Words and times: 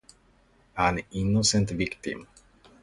An 0.77 0.97
Innocent 1.11 1.69
Victim 1.77 2.25